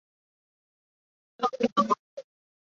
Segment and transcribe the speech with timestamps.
[1.37, 1.95] 位阶统领。